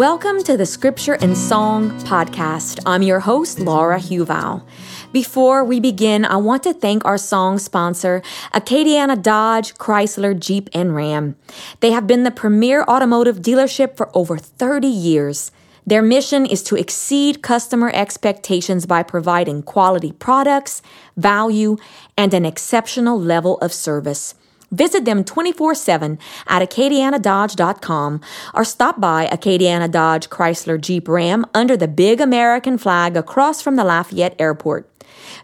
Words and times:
Welcome 0.00 0.42
to 0.44 0.56
the 0.56 0.64
Scripture 0.64 1.18
and 1.20 1.36
Song 1.36 1.90
podcast. 2.04 2.80
I'm 2.86 3.02
your 3.02 3.20
host, 3.20 3.60
Laura 3.60 3.98
Huval. 3.98 4.64
Before 5.12 5.62
we 5.62 5.78
begin, 5.78 6.24
I 6.24 6.36
want 6.36 6.62
to 6.62 6.72
thank 6.72 7.04
our 7.04 7.18
song 7.18 7.58
sponsor, 7.58 8.22
Acadiana 8.54 9.20
Dodge, 9.20 9.74
Chrysler, 9.74 10.38
Jeep, 10.38 10.70
and 10.72 10.94
Ram. 10.94 11.36
They 11.80 11.90
have 11.90 12.06
been 12.06 12.22
the 12.22 12.30
premier 12.30 12.82
automotive 12.84 13.40
dealership 13.40 13.96
for 13.96 14.10
over 14.16 14.38
30 14.38 14.86
years. 14.86 15.52
Their 15.86 16.02
mission 16.02 16.46
is 16.46 16.62
to 16.62 16.76
exceed 16.76 17.42
customer 17.42 17.90
expectations 17.92 18.86
by 18.86 19.02
providing 19.02 19.62
quality 19.62 20.12
products, 20.12 20.80
value, 21.16 21.76
and 22.16 22.32
an 22.32 22.46
exceptional 22.46 23.20
level 23.20 23.58
of 23.58 23.72
service. 23.72 24.34
Visit 24.70 25.04
them 25.04 25.24
24 25.24 25.74
7 25.74 26.18
at 26.46 26.68
AcadianaDodge.com 26.68 28.20
or 28.54 28.64
stop 28.64 29.00
by 29.00 29.26
Acadiana 29.26 29.90
Dodge 29.90 30.28
Chrysler 30.28 30.80
Jeep 30.80 31.08
Ram 31.08 31.44
under 31.54 31.76
the 31.76 31.88
big 31.88 32.20
American 32.20 32.78
flag 32.78 33.16
across 33.16 33.60
from 33.60 33.76
the 33.76 33.84
Lafayette 33.84 34.36
Airport. 34.38 34.86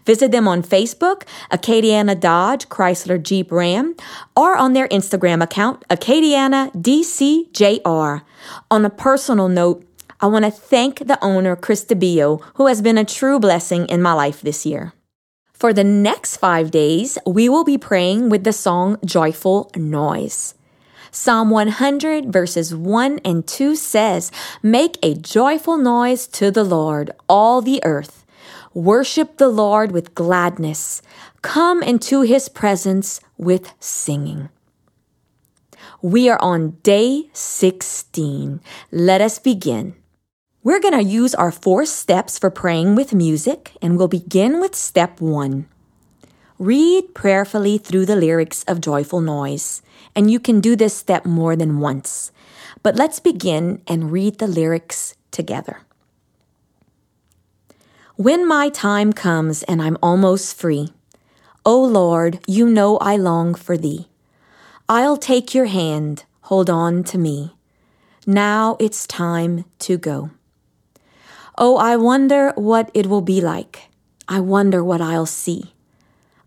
Visit 0.05 0.31
them 0.31 0.47
on 0.47 0.63
Facebook, 0.63 1.23
Acadiana 1.51 2.19
Dodge 2.19 2.69
Chrysler 2.69 3.21
Jeep 3.21 3.51
Ram, 3.51 3.95
or 4.35 4.55
on 4.55 4.73
their 4.73 4.87
Instagram 4.87 5.43
account, 5.43 5.83
Acadiana 5.89 6.71
DCJR. 6.73 8.21
On 8.71 8.85
a 8.85 8.89
personal 8.89 9.49
note, 9.49 9.83
I 10.19 10.27
want 10.27 10.45
to 10.45 10.51
thank 10.51 11.05
the 11.05 11.23
owner, 11.23 11.55
Chris 11.55 11.85
DeBio, 11.85 12.41
who 12.55 12.67
has 12.67 12.81
been 12.81 12.97
a 12.97 13.05
true 13.05 13.39
blessing 13.39 13.85
in 13.87 14.01
my 14.01 14.13
life 14.13 14.41
this 14.41 14.65
year. 14.65 14.93
For 15.57 15.73
the 15.73 15.83
next 15.83 16.37
five 16.37 16.69
days, 16.69 17.17
we 17.25 17.49
will 17.49 17.63
be 17.63 17.79
praying 17.79 18.29
with 18.29 18.43
the 18.43 18.53
song 18.53 18.97
Joyful 19.03 19.71
Noise. 19.75 20.53
Psalm 21.09 21.49
100 21.49 22.31
verses 22.31 22.75
1 22.75 23.19
and 23.25 23.47
2 23.47 23.75
says, 23.75 24.31
Make 24.61 24.99
a 25.01 25.15
joyful 25.15 25.77
noise 25.77 26.27
to 26.27 26.51
the 26.51 26.63
Lord, 26.63 27.09
all 27.27 27.61
the 27.63 27.81
earth. 27.83 28.23
Worship 28.75 29.37
the 29.37 29.47
Lord 29.47 29.91
with 29.91 30.13
gladness. 30.13 31.01
Come 31.41 31.81
into 31.81 32.21
his 32.21 32.49
presence 32.49 33.19
with 33.39 33.73
singing. 33.79 34.49
We 36.03 36.29
are 36.29 36.39
on 36.39 36.77
day 36.83 37.31
16. 37.33 38.61
Let 38.91 39.21
us 39.21 39.39
begin. 39.39 39.95
We're 40.67 40.81
going 40.81 40.99
to 40.99 41.01
use 41.01 41.33
our 41.33 41.49
four 41.49 41.85
steps 41.85 42.37
for 42.37 42.49
praying 42.49 42.95
with 42.95 43.13
music, 43.13 43.71
and 43.81 43.97
we'll 43.97 44.09
begin 44.09 44.59
with 44.59 44.75
step 44.75 45.21
one. 45.21 45.69
Read 46.59 47.15
prayerfully 47.15 47.77
through 47.77 48.05
the 48.05 48.17
lyrics 48.17 48.65
of 48.65 48.81
Joyful 48.81 49.21
Noise, 49.21 49.81
and 50.13 50.29
you 50.29 50.41
can 50.41 50.59
do 50.59 50.75
this 50.75 50.93
step 50.93 51.25
more 51.25 51.55
than 51.55 51.79
once. 51.79 52.33
But 52.83 52.97
let's 52.97 53.21
begin 53.21 53.81
and 53.87 54.11
read 54.11 54.39
the 54.39 54.45
lyrics 54.47 55.15
together. 55.31 55.83
When 58.17 58.45
my 58.45 58.67
time 58.67 59.13
comes 59.13 59.63
and 59.63 59.81
I'm 59.81 59.97
almost 60.03 60.57
free, 60.57 60.89
O 61.65 61.81
Lord, 61.81 62.41
you 62.45 62.67
know 62.67 62.97
I 62.97 63.15
long 63.15 63.55
for 63.55 63.77
thee. 63.77 64.09
I'll 64.89 65.15
take 65.15 65.55
your 65.55 65.67
hand, 65.67 66.25
hold 66.41 66.69
on 66.69 67.05
to 67.05 67.17
me. 67.17 67.55
Now 68.25 68.75
it's 68.81 69.07
time 69.07 69.63
to 69.79 69.97
go. 69.97 70.31
Oh, 71.59 71.77
I 71.77 71.97
wonder 71.97 72.53
what 72.55 72.91
it 72.93 73.07
will 73.07 73.21
be 73.21 73.41
like. 73.41 73.89
I 74.27 74.39
wonder 74.39 74.83
what 74.83 75.01
I'll 75.01 75.25
see. 75.25 75.73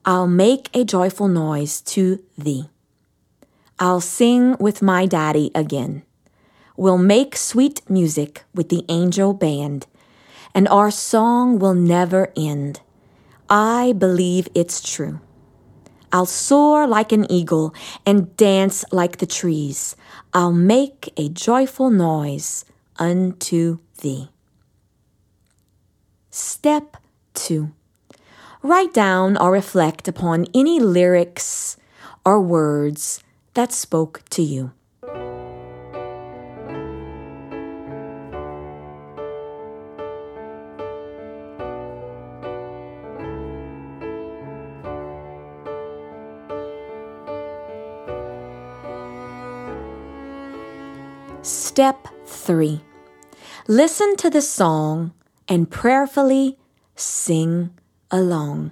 I'll 0.04 0.28
make 0.28 0.70
a 0.72 0.84
joyful 0.84 1.26
noise 1.26 1.80
to 1.94 2.22
thee. 2.38 2.70
I'll 3.80 4.00
sing 4.00 4.56
with 4.60 4.82
my 4.82 5.06
daddy 5.06 5.50
again. 5.52 6.04
We'll 6.76 6.96
make 6.96 7.36
sweet 7.36 7.82
music 7.90 8.44
with 8.54 8.68
the 8.68 8.84
angel 8.88 9.34
band, 9.34 9.88
and 10.54 10.68
our 10.68 10.92
song 10.92 11.58
will 11.58 11.74
never 11.74 12.32
end. 12.36 12.80
I 13.48 13.94
believe 13.98 14.46
it's 14.54 14.80
true. 14.80 15.18
I'll 16.12 16.26
soar 16.26 16.86
like 16.86 17.10
an 17.10 17.30
eagle 17.30 17.74
and 18.06 18.36
dance 18.36 18.84
like 18.92 19.16
the 19.16 19.26
trees. 19.26 19.96
I'll 20.32 20.52
make 20.52 21.12
a 21.16 21.28
joyful 21.28 21.90
noise 21.90 22.64
unto 22.96 23.78
thee. 24.02 24.30
Step 26.30 26.96
2. 27.34 27.72
Write 28.62 28.94
down 28.94 29.36
or 29.36 29.50
reflect 29.50 30.06
upon 30.06 30.46
any 30.54 30.78
lyrics 30.78 31.76
or 32.24 32.40
words 32.40 33.20
that 33.54 33.72
spoke 33.72 34.22
to 34.30 34.40
you. 34.40 34.70
Step 51.42 52.06
3. 52.26 52.80
Listen 53.66 54.14
to 54.16 54.30
the 54.30 54.42
song 54.42 55.12
and 55.50 55.68
prayerfully 55.68 56.56
sing 56.94 57.70
along. 58.10 58.70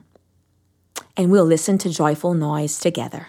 And 1.16 1.31
we'll 1.31 1.44
listen 1.44 1.77
to 1.78 1.91
joyful 1.91 2.33
noise 2.33 2.78
together. 2.78 3.27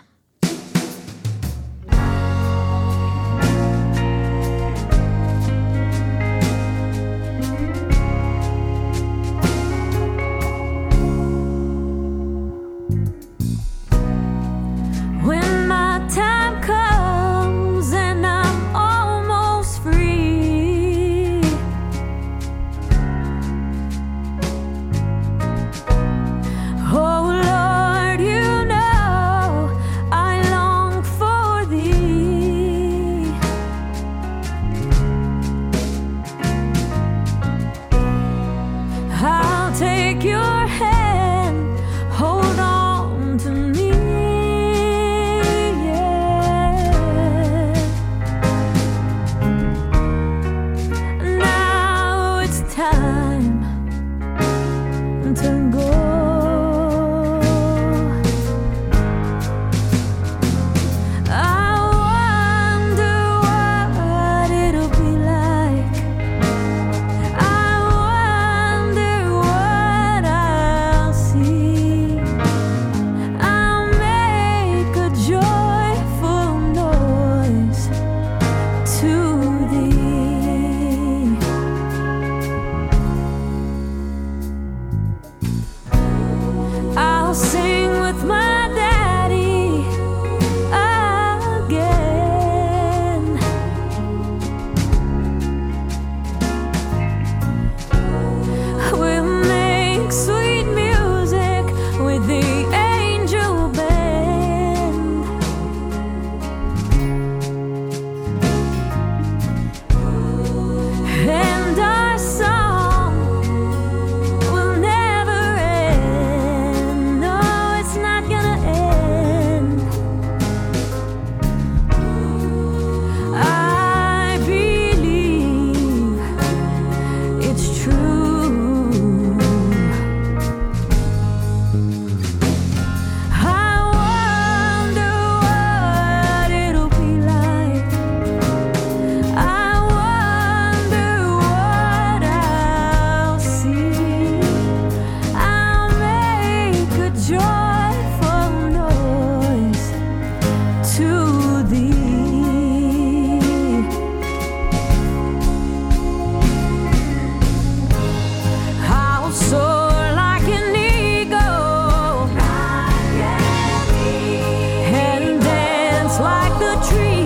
tree. 166.88 167.19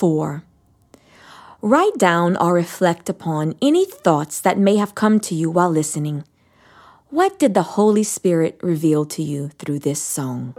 4. 0.00 0.42
Write 1.60 1.98
down 1.98 2.34
or 2.38 2.54
reflect 2.54 3.10
upon 3.10 3.54
any 3.60 3.84
thoughts 3.84 4.40
that 4.40 4.56
may 4.56 4.76
have 4.76 4.94
come 4.94 5.20
to 5.20 5.34
you 5.34 5.50
while 5.50 5.68
listening. 5.68 6.24
What 7.10 7.38
did 7.38 7.52
the 7.52 7.76
Holy 7.76 8.02
Spirit 8.02 8.58
reveal 8.62 9.04
to 9.04 9.22
you 9.22 9.50
through 9.58 9.80
this 9.80 10.00
song? 10.00 10.54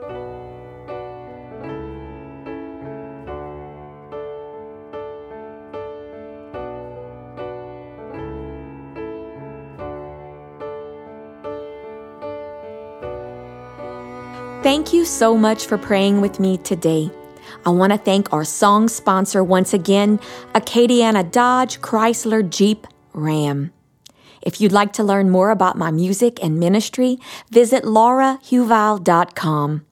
Thank 14.62 14.94
you 14.94 15.04
so 15.04 15.36
much 15.36 15.66
for 15.66 15.80
praying 15.80 16.22
with 16.22 16.40
me 16.40 16.60
today. 16.60 17.10
I 17.66 17.70
want 17.70 17.94
to 17.94 17.98
thank 17.98 18.32
our 18.34 18.44
song 18.44 18.88
sponsor 18.88 19.44
once 19.44 19.74
again, 19.74 20.20
Acadiana 20.54 21.30
Dodge 21.30 21.82
Chrysler 21.82 22.48
Jeep 22.48 22.88
Ram. 23.14 23.72
If 24.42 24.60
you'd 24.60 24.72
like 24.72 24.94
to 24.94 25.04
learn 25.04 25.30
more 25.30 25.52
about 25.52 25.78
my 25.78 25.92
music 25.92 26.44
and 26.44 26.60
ministry, 26.60 27.18
visit 27.50 27.84
laurahuval.com. 27.84 29.86